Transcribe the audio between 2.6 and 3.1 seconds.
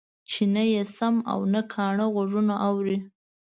اوري.